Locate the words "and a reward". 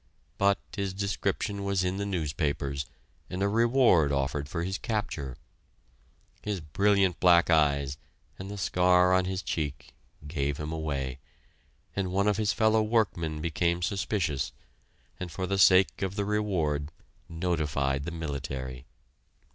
3.29-4.11